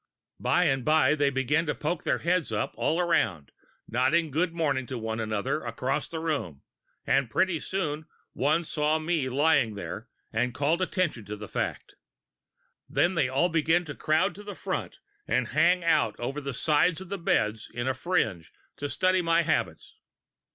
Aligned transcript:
By 0.39 0.63
and 0.63 0.83
by 0.83 1.13
they 1.13 1.29
began 1.29 1.67
to 1.67 1.75
poke 1.75 2.05
their 2.05 2.17
heads 2.17 2.51
up 2.51 2.73
all 2.75 2.99
round, 3.03 3.51
nodding 3.87 4.31
good 4.31 4.51
morning 4.51 4.87
to 4.87 4.97
one 4.97 5.19
another 5.19 5.61
across 5.63 6.07
the 6.09 6.17
room; 6.19 6.63
and 7.05 7.29
pretty 7.29 7.59
soon 7.59 8.07
one 8.33 8.63
saw 8.63 8.97
me 8.97 9.29
lying 9.29 9.75
there 9.75 10.07
and 10.33 10.55
called 10.55 10.81
attention 10.81 11.25
to 11.25 11.35
the 11.35 11.47
fact. 11.47 11.93
Then 12.89 13.13
they 13.13 13.29
all 13.29 13.49
began 13.49 13.85
to 13.85 13.93
crowd 13.93 14.33
to 14.33 14.43
the 14.43 14.55
front 14.55 14.97
and 15.27 15.49
hang 15.49 15.83
out 15.83 16.19
over 16.19 16.41
the 16.41 16.55
sides 16.55 16.99
of 16.99 17.09
the 17.09 17.19
beds 17.19 17.69
in 17.71 17.87
a 17.87 17.93
fringe, 17.93 18.51
to 18.77 18.89
study 18.89 19.21
my 19.21 19.43
habits. 19.43 19.97